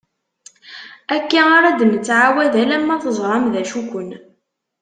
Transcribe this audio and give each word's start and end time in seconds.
Akka 1.15 1.41
ara 1.57 1.69
d-nettɛawad 1.79 2.53
alamma 2.61 2.95
teẓram 3.03 3.45
d 3.53 3.55
acu-kum. 3.61 4.09